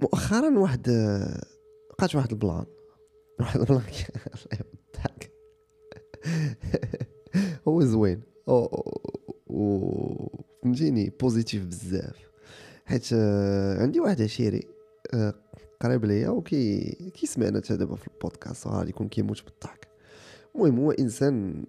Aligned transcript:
مؤخرا 0.00 0.58
واحد 0.58 0.88
لقات 1.90 2.14
واحد 2.14 2.30
ال 2.30 2.36
plan. 2.36 2.64
واحد 3.40 3.60
ال 3.60 3.63
plan. 3.63 3.80
الله 3.80 3.92
يضحك. 4.94 5.32
هو 7.68 7.84
زوين. 7.84 8.22
و 9.46 10.36
فهمتيني 10.62 11.12
positif 11.20 11.64
بزاف. 11.64 12.30
حيت 12.84 13.08
آه، 13.12 13.82
عندي 13.82 14.00
واحد 14.00 14.22
عشيري 14.22 14.68
آه، 15.14 15.34
قريب 15.80 16.04
ليا 16.04 16.28
وكي 16.28 16.80
كيسمعنا 17.14 17.58
حتى 17.58 17.76
دابا 17.76 17.96
في 17.96 18.08
البودكاست 18.08 18.66
وغادي 18.66 18.90
يكون 18.90 19.08
كيموت 19.08 19.44
بالضحك. 19.44 19.88
المهم 20.54 20.78
هو 20.78 20.90
إنسان 20.90 21.64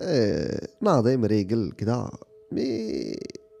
آه 0.00 0.68
ناضي 0.80 1.16
مريقل 1.16 1.72
كدا 1.72 2.10
mais 2.52 3.12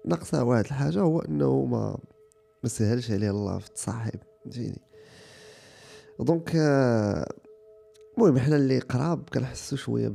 ناقصه 0.06 0.44
واحد 0.44 0.64
الحاجة 0.64 1.00
هو 1.00 1.20
إنه 1.20 1.64
ما 1.64 1.98
ما 2.62 2.68
سهلش 2.68 3.10
عليه 3.10 3.30
الله 3.30 3.58
في 3.58 3.66
التصاحب 3.66 4.20
فهمتيني 4.42 4.80
donc 6.20 6.50
المهم 8.18 8.38
حنا 8.38 8.56
اللي 8.56 8.78
قراب 8.78 9.28
كنحسو 9.28 9.76
شوية 9.76 10.12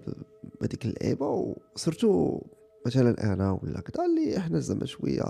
بهذيك 0.61 0.85
اللعيبة 0.85 1.55
و 1.75 1.84
surtout 1.84 2.41
مثلا 2.85 3.33
أنا 3.33 3.59
ولا 3.63 3.81
كذا 3.81 4.05
اللي 4.05 4.37
إحنا 4.37 4.59
زعما 4.59 4.85
شوية 4.85 5.23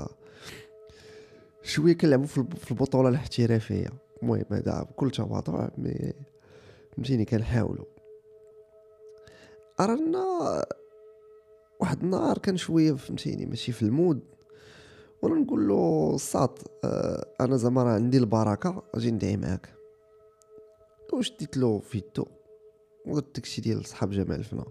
شوية 1.64 1.94
كنلعبوا 1.94 2.26
في 2.26 2.72
البطولة 2.72 3.09
الاحترافية. 3.09 3.90
المهم 4.23 4.45
هذا 4.52 4.84
بكل 4.84 5.12
تواضع 5.12 5.70
mais 5.77 6.14
فهمتيني 6.95 7.26
كنحاولوا 7.26 7.86
أرا 9.80 10.23
أنا 10.23 10.66
واحد 11.80 12.04
النهار 12.04 12.38
كان 12.38 12.58
شوية 12.58 12.94
فهمتيني 12.94 13.45
ماشي 13.45 13.72
في 13.72 13.82
ال 13.84 13.92
mood. 13.92 14.34
وأنا 15.22 15.36
نقول 15.36 15.68
له 15.68 16.18
صاط 16.18 16.50
آه 16.84 17.28
أنا 17.42 17.58
زعما 17.58 17.84
راه 17.84 17.94
عندي 17.94 18.18
البركة 18.18 18.84
أجي 18.94 19.12
ندعي 19.12 19.38
معاك. 19.38 19.76
وشديت 21.14 21.58
له 21.58 21.80
في 21.80 21.98
يدو 21.98 22.25
ودرت 23.06 23.36
داكشي 23.36 23.62
ديال 23.62 23.86
صحاب 23.86 24.12
جامع 24.11 24.39
الفنا 24.39 24.66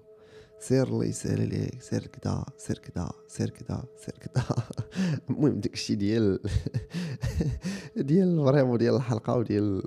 سير 0.58 0.86
الله 0.88 1.04
يسهل 1.04 1.40
عليك 1.40 1.82
سير 1.82 2.06
كدا 2.06 2.44
سير 2.56 2.78
كدا 2.78 3.08
سير 3.28 3.50
كدا 3.50 3.82
سير 3.96 4.14
كدا. 4.18 4.44
المهم 5.30 5.60
داكشي 5.60 5.94
ديال 5.94 6.38
ديال 7.96 8.44
vraiment 8.44 8.78
ديال 8.78 8.94
الحلقة 8.96 9.36
وديال 9.36 9.82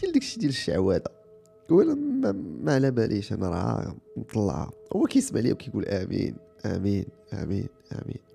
ديال 0.00 0.12
داكشي 0.12 0.40
ديال 0.40 0.50
الشعوذة. 0.50 1.22
ولا 1.70 1.94
ما, 1.94 2.32
ما 2.32 2.74
على 2.74 2.90
باليش 2.90 3.32
أنا 3.32 3.48
راه 3.48 3.96
مطلعة. 4.16 4.70
هو 4.96 5.06
كيسمع 5.06 5.40
لي 5.40 5.52
وكيقول 5.52 5.84
آمين 5.84 6.36
آمين 6.66 7.06
آمين 7.32 7.68
آمين. 7.92 8.31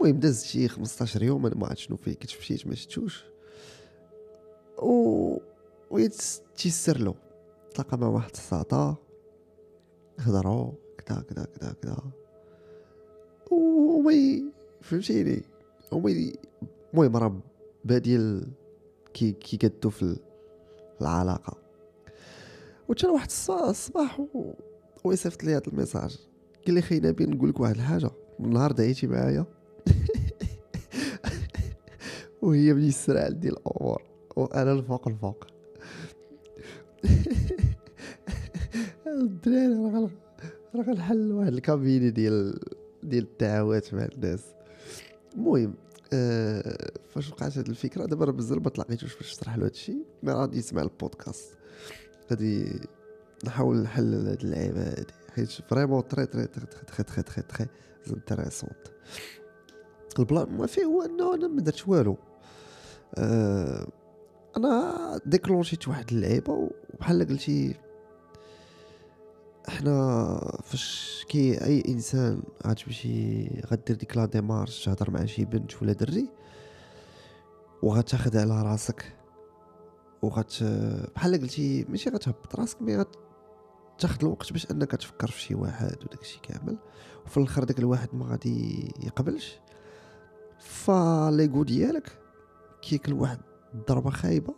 المهم 0.00 0.20
داز 0.20 0.44
شي 0.44 0.68
15 0.68 1.22
يوم 1.22 1.46
أنا 1.46 1.54
ما 1.54 1.66
عرفت 1.66 1.78
شنو 1.78 1.96
فيه 1.96 2.14
كنت 2.14 2.38
مشيت 2.38 2.66
ما 2.66 2.74
شفتوش. 2.74 3.24
و 4.78 5.38
ويتيسر 5.90 6.98
له. 6.98 7.14
تلاقى 7.74 7.98
مع 7.98 8.08
واحد 8.08 8.30
الساطا 8.30 8.96
هضروا 10.18 10.72
كدا 10.98 11.20
كدا 11.20 11.44
كدا 11.44 11.74
كدا. 11.82 11.96
ومي 13.50 14.44
فهمتيني؟ 14.80 15.42
ومي 15.92 16.32
المهم 16.94 17.16
راه 17.16 17.40
بادي 17.84 18.40
كي 19.14 19.32
كي 19.32 19.56
كدو 19.56 19.90
في 19.90 20.16
العلاقة. 21.00 21.58
وتا 22.88 23.08
واحد 23.08 23.28
الصباح. 23.50 24.20
ويصيفط 25.04 25.44
لي 25.44 25.52
هذا 25.52 25.66
الميساج. 25.68 26.18
قال 26.66 26.74
لي 26.74 26.82
خي 26.82 27.00
نبي 27.00 27.26
نقول 27.26 27.48
لك 27.48 27.60
واحد 27.60 27.74
الحاجة. 27.74 28.10
من 28.38 28.50
نهار 28.50 28.72
دعيتي 28.72 29.06
معايا. 29.06 29.55
وهي 32.46 32.74
من 32.74 32.84
يسرع 32.84 33.24
عندي 33.24 33.48
الأمور 33.48 34.02
وأنا 34.36 34.72
الفوق 34.72 35.08
الفوق 35.08 35.46
الدراري 39.06 39.74
راه 39.74 40.10
راه 40.74 40.82
غنحل 40.82 41.32
واحد 41.32 41.52
الكابيني 41.52 42.10
ديال 42.10 42.60
ديال 43.02 43.24
الدعوات 43.24 43.94
مع 43.94 44.04
الناس 44.04 44.44
المهم 45.34 45.74
آه 46.12 46.90
فاش 47.08 47.30
وقعت 47.30 47.58
هاد 47.58 47.68
الفكرة 47.68 48.06
دابا 48.06 48.24
راه 48.24 48.32
بزاف 48.32 48.58
ما 48.58 48.70
تلاقيتوش 48.70 49.16
باش 49.16 49.32
نشرح 49.32 49.56
له 49.56 49.64
هادشي 49.64 49.96
mais 50.22 50.32
غادي 50.32 50.58
يسمع 50.58 50.82
البودكاست 50.82 51.56
غادي 52.30 52.80
نحاول 53.44 53.76
نحل 53.76 54.14
هاد 54.14 54.44
اللعيبه 54.44 54.82
هادي 54.82 55.14
حيت 55.34 55.50
vraiment 55.50 56.08
très 56.08 56.26
très 56.26 56.46
très 56.46 56.66
très 56.66 57.04
très 57.04 57.22
très 57.22 57.42
très 57.42 57.68
intéressant 58.10 58.92
ال 60.18 60.26
plan 60.26 60.56
ما 60.56 60.66
فيه 60.66 60.84
هو 60.84 61.02
انه 61.02 61.34
أنا 61.34 61.48
ما 61.48 61.60
درت 61.60 61.88
والو 61.88 62.16
آه 63.14 63.86
أنا 64.56 65.20
déclenchيت 65.26 65.88
واحد 65.88 66.12
اللعيبة 66.12 66.52
وبحال 66.94 67.28
قلتي 67.28 67.74
إحنا 69.68 70.60
فاش 70.64 71.24
كي 71.28 71.64
أي 71.64 71.82
إنسان 71.88 72.42
غتمشي 72.66 73.48
غدير 73.60 73.96
ديك 73.96 74.16
la 74.16 74.26
démarche 74.26 74.84
تهضر 74.84 75.10
مع 75.10 75.24
شي 75.24 75.44
بنت 75.44 75.82
ولا 75.82 75.92
دري 75.92 76.28
وغتاخد 77.82 78.36
على 78.36 78.62
راسك 78.62 79.12
وغت 80.22 80.64
بحال 81.14 81.40
قلتي 81.40 81.84
ماشي 81.88 82.10
غتهبط 82.10 82.56
راسك 82.56 82.82
mais 82.82 82.96
غتاخد 82.96 84.22
الوقت 84.22 84.52
باش 84.52 84.70
أنك 84.70 84.90
تفكر 84.90 85.30
في 85.30 85.40
شي 85.40 85.54
واحد 85.54 85.96
وداك 86.04 86.20
الشيء 86.20 86.40
كامل 86.42 86.78
وفي 87.26 87.36
الآخر 87.36 87.64
داك 87.64 87.78
الواحد 87.78 88.08
ما 88.12 88.26
غادي 88.26 88.88
يقبلش. 89.04 89.58
فاليغو 90.58 91.62
ديالك 91.64 92.18
كياكل 92.82 93.12
واحد 93.12 93.38
الضربة 93.74 94.10
خايبة. 94.10 94.54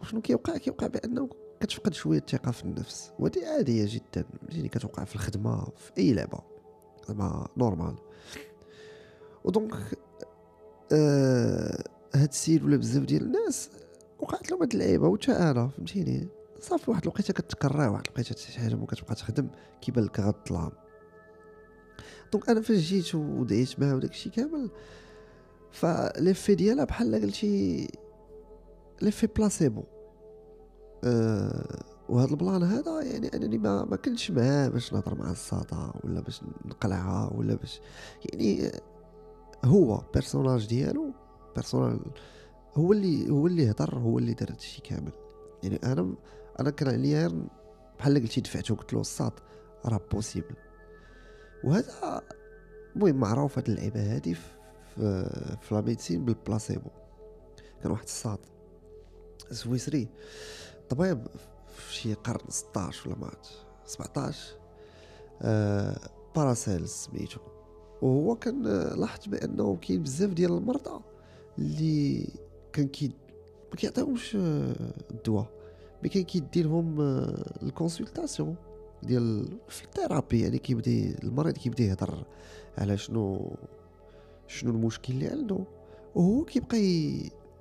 وشنو 0.00 0.20
كيوقع؟ 0.20 0.56
كيوقع 0.56 0.86
بأنه 0.86 1.28
كتفقد 1.60 1.94
شوية 1.94 2.18
الثقه 2.18 2.50
في 2.50 2.64
النفس. 2.64 3.12
ودي 3.18 3.46
عادية 3.46 3.86
جدا. 3.88 4.24
يعني 4.48 4.68
كتوقع 4.68 5.04
في 5.04 5.14
الخدمة 5.14 5.64
في 5.64 5.92
أي 5.98 6.12
لعبة. 6.12 6.38
زعما 7.08 7.48
normal 7.56 7.94
و 9.44 9.50
donc 9.50 9.74
آه 10.92 11.84
هاد 12.14 12.28
السيد 12.28 12.64
ولا 12.64 12.76
بزاف 12.76 13.04
ديال 13.04 13.22
الناس 13.22 13.70
وقعت 14.18 14.50
لهم 14.50 14.60
هاد 14.60 14.72
اللعيبة. 14.72 15.08
وتا 15.08 15.50
أنا 15.50 15.68
فهمتيني؟ 15.68 16.28
صافي 16.60 16.90
واحد 16.90 17.02
الوقيتة 17.02 17.34
كتكرر 17.34 17.88
واحد 17.88 18.04
الوقيتة 18.06 18.36
شي 18.36 18.58
حاجة 18.60 18.74
ما 18.74 18.86
كتبقى 18.86 19.14
تخدم. 19.14 19.48
كيبان 19.80 20.04
لك 20.04 20.20
كتظلام 20.20 20.72
donc 22.32 22.48
أنا 22.48 22.60
فاش 22.60 22.78
جيت 22.78 23.14
ودعيت 23.14 23.80
معاه 23.80 23.94
وداكشي 23.94 24.30
كامل 24.30 24.70
ف 25.74 25.84
l'effet 25.84 26.54
ديالها 26.54 26.84
بحال 26.84 27.14
قلتي 27.14 27.88
l'effet 29.02 29.26
placebo 29.26 29.84
أه 31.04 31.84
وهذا 32.08 32.30
ال 32.30 32.36
plan 32.36 32.62
هذا 32.62 33.02
يعني 33.02 33.28
أنني 33.34 33.58
ما 33.58 33.84
ما 33.84 33.96
كنتش 33.96 34.30
معاه 34.30 34.68
باش 34.68 34.92
نهضر 34.92 35.14
مع 35.14 35.30
الساطا 35.30 35.94
ولا 36.04 36.20
باش 36.20 36.40
نقلعها 36.64 37.32
ولا 37.34 37.54
باش 37.54 37.80
يعني 38.24 38.70
هو 39.64 40.02
personnage 40.14 40.66
ديالو 40.66 41.12
personnel 41.54 42.00
هو 42.74 42.92
اللي 42.92 43.30
هو 43.30 43.46
اللي 43.46 43.70
هضر 43.70 43.98
هو 43.98 44.18
اللي 44.18 44.34
دار 44.34 44.50
هادشي 44.50 44.82
كامل. 44.82 45.12
يعني 45.62 45.80
أنا 45.84 46.14
أنا 46.60 46.70
كان 46.70 46.88
عليا 46.88 47.48
بحال 47.98 48.22
قلتي 48.22 48.40
دفعته 48.40 48.74
قلت 48.74 48.92
له 48.92 49.00
الساط 49.00 49.32
راه 49.86 50.00
possible 50.12 50.56
وهذا 51.64 52.22
المهم 52.96 53.16
معروف 53.16 53.58
هاد 53.58 53.68
اللعيبة 53.68 54.14
هادي 54.14 54.36
في 54.96 55.68
la 55.70 55.80
médecine 55.80 56.24
بالبلاسيبو. 56.24 56.90
كان 57.82 57.92
واحد 57.92 58.04
الساط 58.04 58.40
سويسري 59.50 60.08
طبيب 60.88 61.26
في 61.76 61.94
شي 61.94 62.14
قرن 62.14 62.48
16 62.48 63.08
ولا 63.08 63.18
17 63.18 64.38
آه 65.42 65.96
باراسيل 66.36 66.88
سميتو. 66.88 67.40
وهو 68.02 68.34
كان 68.34 68.62
لاحظت 68.96 69.28
بأنه 69.28 69.76
كاين 69.76 70.02
بزاف 70.02 70.30
ديال 70.30 70.52
المرضى 70.52 71.00
اللي 71.58 72.28
كان 72.72 72.88
كي 72.88 73.10
ما 73.70 73.76
كيعطيهمش 73.76 74.36
الدواء 75.10 75.46
mais 76.02 76.08
كان 76.08 76.22
كيدي 76.22 76.62
لهم 76.62 77.00
ال 77.62 77.69
consultation 77.69 78.56
ديال 79.02 79.58
في 79.68 79.84
ال 79.84 79.90
thérapie 79.90 80.40
يعني 80.40 80.58
كيبدا 80.58 81.18
المريض 81.22 81.56
كيبدا 81.56 81.84
يهضر 81.84 82.24
على 82.78 82.96
شنو 82.96 83.56
شنو 84.46 84.70
المشكل 84.70 85.12
اللي 85.14 85.28
عنده 85.28 85.58
وهو 86.14 86.44
كيبقى 86.44 86.78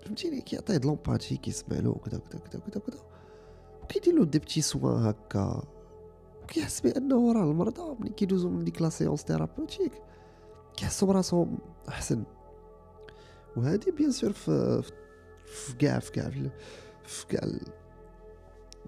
فهمتيني؟ 0.05 0.41
كيعطيه 0.41 0.77
د 0.77 0.85
l'empathie 0.85 1.37
كيسمع 1.37 1.79
له 1.79 1.93
كذا 1.93 2.19
كذا 2.19 2.39
كذا 2.39 2.59
كذا 2.59 2.79
كذا 2.79 2.99
وكيدير 3.83 4.13
له 4.13 4.25
des 4.25 4.39
petits 4.39 4.61
soins 4.61 5.05
هكا. 5.05 5.63
وكيحس 6.43 6.81
بأنه 6.81 7.33
راه 7.33 7.43
المرضى 7.43 7.95
ملي 7.99 8.09
كيدوزو 8.09 8.49
من 8.49 8.63
ديك 8.63 8.81
la 8.81 8.89
séance 8.89 9.21
thérapeutique 9.21 9.91
كيحسوا 10.77 11.07
براسهم 11.07 11.57
أحسن. 11.89 12.23
وهذه 13.57 13.91
bien 13.97 14.11
sûr 14.11 14.31
في 14.33 14.81
في 15.45 15.75
كاع 15.75 15.99
في 15.99 16.11
كاع 16.11 16.29
في 17.03 17.27
كاع 17.27 17.49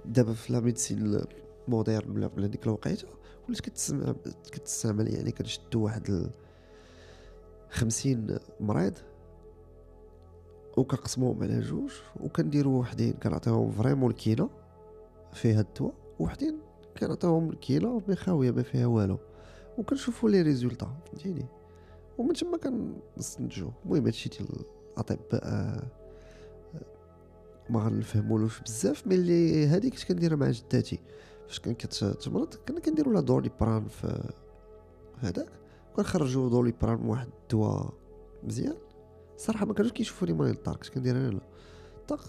دابا 0.05 0.33
في 0.33 0.53
la 0.53 0.59
médecine 0.59 1.21
moderne 1.67 2.29
ولا 2.37 2.47
ديك 2.47 2.63
الوقيته 2.63 3.07
ولات 3.47 3.61
كتسمع 3.61 4.15
كتستعمل 4.51 5.13
يعني 5.13 5.31
كنشدو 5.31 5.83
واحد 5.83 6.31
خمسين 7.69 8.37
مريض 8.59 8.93
وكنقسموهم 10.77 11.43
على 11.43 11.59
جوج 11.59 11.91
وكنديرو 12.19 12.79
وحدين 12.79 13.13
كنعطيهم 13.13 13.71
vraiment 13.71 14.11
الكيله 14.11 14.49
فيها 15.33 15.61
الدواء 15.61 15.93
وحدين 16.19 16.59
كنعطيهم 16.99 17.49
الكيله 17.49 18.01
mais 18.07 18.15
خاويه 18.15 18.51
ما 18.51 18.63
فيها 18.63 18.85
والو. 18.85 19.17
وكنشوفوا 19.77 20.29
les 20.29 20.41
résultats 20.41 20.97
فهمتيني؟ 21.05 21.45
ومن 22.17 22.33
تما 22.33 22.57
كنستنتجو. 22.57 23.71
المهم 23.85 24.05
هادشي 24.05 24.29
ديال 24.29 24.47
الأطباء 24.93 25.41
آه، 25.43 25.83
ما 27.69 27.79
غنفهمولوش 27.79 28.61
بزاف 28.61 29.07
مي 29.07 29.15
اللي 29.15 29.67
هذيك 29.67 29.93
كنت 29.93 30.03
كنديرها 30.03 30.35
مع 30.35 30.49
جداتي. 30.49 30.99
فاش 31.47 31.59
كان 31.59 31.73
كتمرض 31.73 32.53
كنا 32.67 32.79
كنديرو 32.79 33.11
لا 33.11 33.19
دولي 33.21 33.51
بران 33.59 33.87
في 33.87 34.33
هذاك. 35.17 35.49
وكنخرجوا 35.95 36.49
دولي 36.49 36.73
بران 36.81 37.05
واحد 37.05 37.27
الدواء 37.43 37.93
مزيان. 38.43 38.75
صراحة 39.37 39.65
ما 39.65 39.73
كانوش 39.73 39.91
كيشوفوني 39.91 40.33
مريض 40.33 40.55
الدار 40.55 40.75
كنت 40.75 40.89
كنديرها 40.89 41.29
أنا 41.29 41.39
طق 42.07 42.19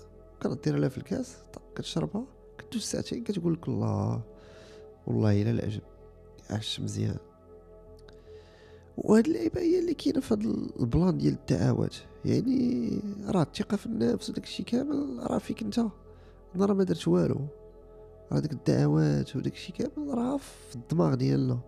كنديرها 0.43 0.79
لها 0.79 0.89
في 0.89 0.99
الكاس 0.99 1.37
طق 1.53 1.63
كتشربها 1.77 2.25
كدوز 2.59 2.83
ساعتين 2.83 3.25
كتقول 3.25 3.53
لك 3.53 3.69
الله 3.69 4.23
والله 5.07 5.43
إلا 5.43 5.51
العجب. 5.51 5.83
عاش 6.51 6.81
مزيان. 6.81 7.17
وهاد 8.99 9.27
اللعيبة 9.27 9.61
هي 9.61 9.79
اللي 9.79 9.95
كاينة 9.95 10.21
في 10.21 10.35
هاد 10.35 10.43
البلان 10.81 11.19
ديال 11.19 11.35
الدعوات 11.35 11.97
يعني 12.25 13.01
راه 13.29 13.43
الثقة 13.43 13.77
في 13.77 13.87
النفس 13.87 14.31
وداك 14.31 14.45
الشيء 14.45 14.67
كامل 14.67 15.19
راه 15.31 15.39
فيك 15.39 15.62
انت. 15.62 15.79
أنا 16.55 16.67
راه 16.67 16.75
ما 16.75 16.85
درت 16.85 17.09
والو. 17.09 17.41
راه 18.33 18.39
ديك 18.39 18.53
الدعوات 18.53 19.37
الشيء 19.37 19.75
كامل 19.77 20.19
راه 20.19 20.37
في 20.37 20.77
الدماغ 20.77 21.15
ديالنا. 21.15 21.59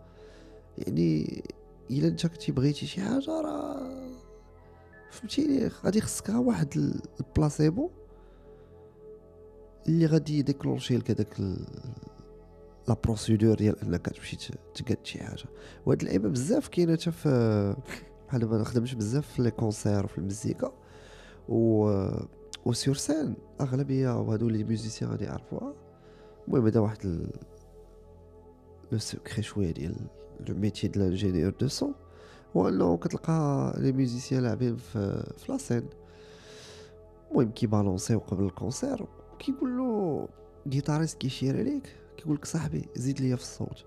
يعني 0.79 1.43
إلا 1.90 2.08
أنت 2.08 2.26
كنتي 2.26 2.52
بغيتي 2.52 2.87
شي 2.87 3.00
حاجة 3.00 3.40
راه 3.40 4.08
فهمتيني 5.11 5.70
غادي 5.85 6.00
خصك 6.00 6.29
واحد 6.29 6.96
البلاسيبو 7.20 7.90
اللي 9.88 10.06
غادي 10.06 10.38
يdéclencher 10.38 10.97
لك 10.96 11.11
هذاك 11.11 11.40
la 12.88 12.97
procédure 13.05 13.55
ديال 13.55 13.81
أنك 13.81 14.06
تمشي 14.06 14.37
تقاد 14.75 14.99
شي 15.02 15.19
حاجة 15.19 15.44
وهاد 15.87 16.00
اللعيبه 16.00 16.29
بزاف 16.29 16.69
كاينة 16.69 16.93
حتى 16.93 17.11
في 17.11 17.76
بحال 18.29 18.41
دابا 18.41 18.58
نخدمش 18.58 18.94
بزاف 18.94 19.26
في 19.32 19.43
les 19.43 19.50
concerts 19.50 20.05
وفي 20.05 20.19
المزيكا 20.19 20.73
و 21.49 21.84
و 22.64 22.73
sur 22.73 22.94
scène 22.94 23.35
أغلبية 23.61 24.20
وهادو 24.20 24.49
les 24.49 24.65
musiciens 24.65 25.11
غادي 25.11 25.25
يعرفوها 25.25 25.75
المهم 26.49 26.67
هذا 26.67 26.81
واحد. 26.81 27.29
le 28.93 28.99
secret 28.99 29.43
شوية 29.43 29.70
ديال 29.70 29.96
le 30.49 30.55
métier 30.55 30.88
ديال 30.88 31.05
ال 31.05 31.09
ingénieur 31.09 31.53
de 31.61 31.69
son 31.69 31.94
هو 32.56 32.69
انه 32.69 32.96
كتلقى 32.96 33.75
les 33.79 33.93
musiciens 33.93 34.43
لاعبين 34.43 34.76
في 34.76 35.32
في 35.37 35.52
la 35.53 35.62
scène 35.62 35.87
المهم 37.31 37.50
كي 37.50 37.63
balancer 37.63 38.12
و 38.12 38.19
قبل 38.19 38.44
ال 38.44 38.52
concert 38.52 39.06
كيقول 39.38 39.79
له 39.79 40.29
guitariste 40.69 41.19
كيشير 41.19 41.58
عليك 41.58 41.96
كيقول 42.17 42.35
لك 42.35 42.44
صاحبي 42.44 42.88
زيد 42.96 43.20
ليا 43.20 43.37
في 43.37 43.43
الصوت 43.43 43.85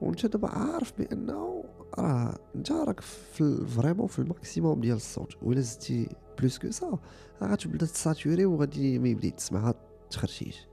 وانت 0.00 0.26
دابا 0.26 0.48
عارف 0.48 0.92
بانه 0.98 1.64
راه 1.98 2.38
انت 2.54 2.72
راك 2.72 3.00
في 3.00 3.66
vraiment 3.66 4.06
في 4.06 4.18
ال 4.18 4.26
maximum 4.26 4.80
ديال 4.80 4.96
الصوت 4.96 5.34
ولا 5.42 5.60
زدتي 5.60 6.08
plus 6.38 6.58
que 6.58 6.70
ça 6.70 6.98
غتبدا 7.42 7.86
ت 7.86 7.93
saturer 7.93 8.44
وغادي 8.44 8.98
ما 8.98 9.08
يبدا 9.08 9.28
تسمعها 9.28 9.74
تخرشيش 10.10 10.66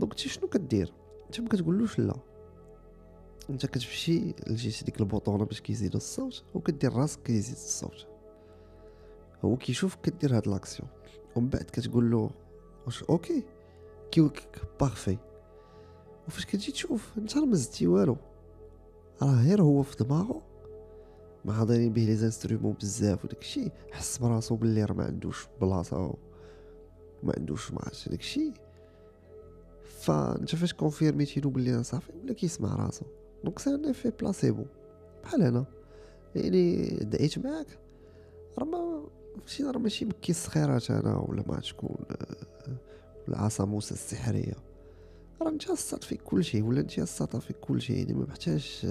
donc 0.00 0.12
انت 0.12 0.20
شنو 0.20 0.48
كدير 0.48 0.92
انت 1.26 1.40
ما 1.40 1.48
كتقولوش 1.48 1.98
لا 1.98 2.14
انت 3.50 3.66
كتمشي 3.66 4.34
لجهه 4.46 4.84
ديك 4.84 5.00
ال 5.00 5.06
bouton 5.06 5.38
ه 5.38 5.44
باش 5.44 5.60
كيزيد 5.60 5.94
الصوت 5.94 6.44
وكدير 6.54 6.92
راسك 6.92 7.22
كيزيد 7.22 7.54
الصوت. 7.54 8.06
هو 9.44 9.56
كيشوفك 9.56 10.00
كدير 10.00 10.36
هاد 10.36 10.48
l'action. 10.48 10.88
ومن 11.36 11.48
بعد 11.48 11.62
كتقول 11.62 12.10
له 12.10 12.30
واش 12.86 13.02
OK 13.02 13.44
كيقول 14.10 14.30
لك 14.30 14.62
parfait. 14.80 15.18
وفاش 16.28 16.46
كتجي 16.46 16.72
تشوف 16.72 17.18
انت 17.18 17.36
راه 17.36 17.44
ما 17.44 17.54
زدتي 17.54 17.86
والو. 17.86 18.16
راه 19.22 19.42
غير 19.42 19.62
هو 19.62 19.82
في 19.82 20.04
دماغه 20.04 20.42
مع 21.44 21.64
دايرين 21.64 21.92
به 21.92 22.02
لي 22.04 22.16
instruments 22.16 22.72
بزاف 22.72 23.24
وداكشي 23.24 23.70
حس 23.92 24.18
براسو 24.18 24.56
بلي 24.56 24.84
راه 24.84 24.94
ما 24.94 25.04
عندوش 25.04 25.46
بلاصة 25.60 26.14
ما 27.22 27.32
عندوش 27.36 27.72
ما 27.72 27.78
عرفتش 27.82 28.08
داكشي 28.08 28.52
فانت 29.84 30.54
فاش 30.54 30.74
confirmer 30.74 31.27
تي 31.27 31.38
نو 31.38 31.50
بلي 31.50 31.82
صافي 31.82 32.12
ولا 32.12 32.32
كيسمع 32.32 32.74
راسو. 32.74 33.06
donc 33.44 33.58
c'est 33.58 33.70
un 33.70 33.84
effet 33.84 34.10
placebo 34.20 34.64
بحال 35.22 35.42
أنا 35.42 35.64
يعني 36.34 36.86
دعيت 36.86 37.38
معاك. 37.38 37.66
راه 38.58 38.64
ما 38.64 39.02
ماشي 39.40 39.64
راه 39.64 39.78
ماشي 39.78 40.04
مكي 40.04 40.32
الصخيرات 40.32 40.90
أنا 40.90 41.16
ولا 41.16 41.44
ما 41.46 41.60
تكون 41.60 41.96
ولا 43.28 43.38
عصا 43.38 43.64
موسى 43.64 43.94
السحرية. 43.94 44.54
راه 45.42 45.48
انت 45.48 45.70
الساط 45.70 46.04
فيك 46.04 46.22
كل 46.22 46.44
شيء 46.44 46.64
ولا 46.64 46.80
انت 46.80 46.98
الساطة 46.98 47.38
فيك 47.38 47.56
كل 47.56 47.80
شيء 47.80 47.96
يعني 47.96 48.14
ما 48.14 48.26
محتاج 48.26 48.86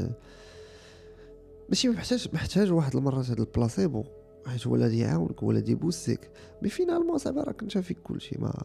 ماشي 1.69 1.89
محتاج 1.89 2.29
محتاج 2.33 2.71
واحد 2.71 2.95
المرات 2.95 3.29
هاد 3.29 3.39
البلاسيبو. 3.39 4.03
حيت 4.45 4.67
هو 4.67 4.75
الذي 4.75 4.99
يعاونك 4.99 5.43
هو 5.43 5.51
الذي 5.51 5.71
يبوسك. 5.71 6.31
مي 6.61 6.69
فينالمون 6.69 7.17
صاحبي 7.17 7.39
راك 7.39 7.61
انت 7.61 7.77
فيك 7.77 7.97
كل 8.03 8.21
شيء 8.21 8.41
ما 8.41 8.63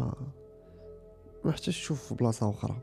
ما 0.00 0.14
محتاج 1.44 1.74
تشوف 1.74 2.08
في 2.08 2.14
بلاصة 2.14 2.50
أخرى. 2.50 2.76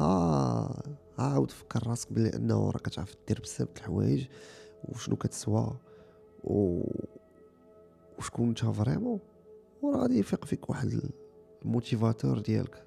آه 0.00 0.82
عاود 1.18 1.50
فكر 1.50 1.86
راسك 1.86 2.12
بلي 2.12 2.28
أنه 2.28 2.70
راك 2.70 2.88
تعرف 2.88 3.16
دير 3.28 3.40
بزاف 3.40 3.68
د 3.68 3.76
الحوايج 3.76 4.26
وشنو 4.84 5.16
كتسوى 5.16 5.76
و 6.44 6.82
وشكون 8.18 8.48
انت 8.48 8.58
vraiment. 8.64 9.20
وراه 9.82 9.98
غادي 9.98 10.18
يفيق 10.18 10.44
فيك 10.44 10.70
واحد 10.70 11.10
ال 11.64 11.71
motivateur 11.71 12.38
ديالك. 12.38 12.84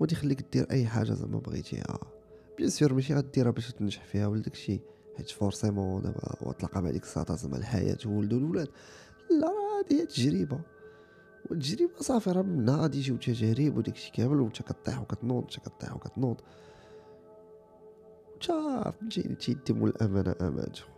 وغادي 0.00 0.14
يخليك 0.14 0.44
دير 0.52 0.70
أي 0.70 0.86
حاجة 0.86 1.12
زعما 1.12 1.38
بغيتيها. 1.38 1.98
bien 2.58 2.70
sûr 2.70 2.94
ماشي 2.94 3.14
غديرها 3.14 3.50
باش 3.50 3.72
تنجح 3.72 4.04
فيها 4.04 4.26
ولا 4.26 4.42
داكشي 4.42 4.80
حيت 5.16 5.30
forcément 5.30 6.02
دابا 6.02 6.34
وتلقى 6.42 6.82
مع 6.82 6.90
ديك 6.90 7.04
زعما 7.04 7.56
الحياة 7.56 7.98
ولدو 8.06 8.38
الولاد. 8.38 8.68
لا 9.30 9.48
هادي 9.48 10.06
تجربه 10.06 10.60
والتجربه 11.50 11.98
صافي 12.00 12.30
راه 12.30 12.42
منها 12.42 12.76
غادي 12.76 12.98
يجيو 12.98 13.16
تجارب 13.16 13.76
وداكشي 13.76 14.12
كامل 14.12 14.40
وانت 14.40 14.62
كطيح 14.62 15.00
وكتنوض 15.00 15.42
انت 15.42 15.60
كطيح 15.60 15.96
وكتنوض 15.96 16.40
انت 18.34 18.44
فهمتيني 18.44 19.36
مول 19.70 19.88
الأمانة 19.88 20.34
امانته 20.40 20.93